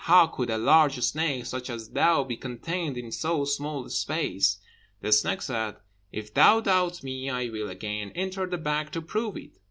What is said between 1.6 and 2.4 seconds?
as thou be